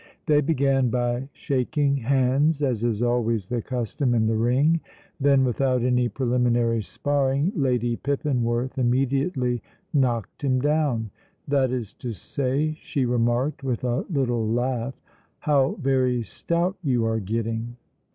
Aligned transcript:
They 0.25 0.41
began 0.41 0.89
by 0.89 1.29
shaking 1.31 1.97
hands, 1.97 2.63
as 2.63 2.83
is 2.83 3.03
always 3.03 3.49
the 3.49 3.61
custom 3.61 4.15
in 4.15 4.25
the 4.25 4.35
ring. 4.35 4.79
Then, 5.19 5.43
without 5.43 5.83
any 5.83 6.09
preliminary 6.09 6.81
sparring, 6.81 7.51
Lady 7.55 7.97
Pippinworth 7.97 8.79
immediately 8.79 9.61
knocked 9.93 10.43
him 10.43 10.59
down; 10.59 11.11
that 11.47 11.69
is 11.69 11.93
to 12.01 12.13
say, 12.13 12.75
she 12.81 13.05
remarked, 13.05 13.63
with 13.63 13.83
a 13.83 14.03
little 14.09 14.47
laugh: 14.47 14.99
"How 15.37 15.75
very 15.79 16.23
stout 16.23 16.77
you 16.81 17.05
are 17.05 17.19
getting!" 17.19 17.75